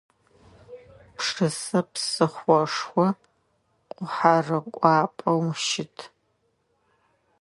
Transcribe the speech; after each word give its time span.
Пшызэ 1.15 1.81
псыхъошхо, 1.91 3.07
къухьэрыкӏуапӏэу 3.95 5.43
щыт. 5.65 5.97